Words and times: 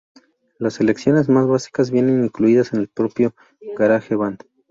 Las 0.57 0.81
lecciones 0.81 1.29
más 1.29 1.45
básicas 1.45 1.91
vienen 1.91 2.23
incluidas 2.23 2.73
en 2.73 2.79
el 2.79 2.87
propio 2.87 3.35
GarageBand. 3.77 4.41